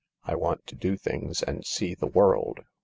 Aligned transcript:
I 0.23 0.33
want 0.33 0.65
to 0.65 0.75
do 0.75 0.97
things 0.97 1.43
and 1.43 1.63
see 1.63 1.93
the 1.93 2.07
world." 2.07 2.61